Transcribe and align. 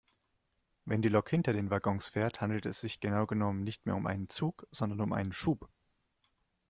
Wenn 0.83 1.03
die 1.03 1.09
Lok 1.09 1.29
hinter 1.29 1.53
den 1.53 1.69
Waggons 1.69 2.07
fährt, 2.07 2.41
handelt 2.41 2.65
es 2.65 2.81
sich 2.81 3.01
genau 3.01 3.27
genommen 3.27 3.63
nicht 3.63 3.85
mehr 3.85 3.95
um 3.95 4.07
einen 4.07 4.29
Zug 4.29 4.67
sondern 4.71 4.99
um 5.01 5.13
einen 5.13 5.31
Schub. 5.31 5.69